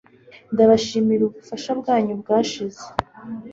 Ndabashimira 0.53 1.21
ubufasha 1.25 1.71
bwanyu 1.79 2.13
bwashize 2.21 2.83